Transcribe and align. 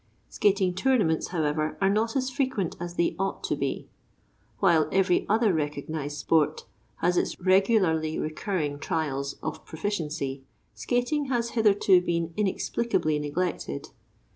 Skating 0.29 0.73
tournaments, 0.73 1.27
however, 1.27 1.77
are 1.79 1.87
not 1.91 2.15
as 2.15 2.31
frequent 2.31 2.75
as 2.79 2.95
they 2.95 3.15
ought 3.19 3.43
to 3.43 3.55
be. 3.55 3.87
While 4.57 4.89
every 4.91 5.27
other 5.29 5.53
recognized 5.53 6.17
sport 6.17 6.65
has 7.01 7.17
its 7.17 7.39
regularly 7.39 8.17
recurring 8.17 8.79
trials 8.79 9.33
of 9.43 9.63
proficiency, 9.63 10.41
skating 10.73 11.25
has 11.25 11.51
hitherto 11.51 12.01
been 12.01 12.33
inexplicably 12.35 13.19
neglected. 13.19 13.89